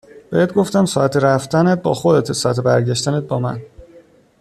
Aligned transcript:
بهت 0.29 0.53
گفتم 0.53 0.85
ساعت 0.85 1.17
رفتنت 1.17 1.81
با 1.81 1.93
خودته 1.93 2.33
ساعت 2.33 2.59
برگشتنت 2.59 3.23
با 3.23 3.39
من 3.39 3.61